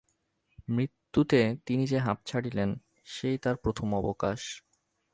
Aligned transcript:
মৃত্যুতে 0.67 1.39
তিনি 1.65 1.83
যে 1.87 1.97
হাঁফ 1.97 2.19
ছাড়িলেন, 2.25 2.69
সেই 3.05 3.37
তাঁর 3.37 3.55
প্রথম 3.55 3.87
অবকাশ। 3.95 4.39